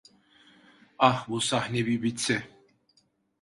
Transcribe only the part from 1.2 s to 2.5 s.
bu sahne bir bitse…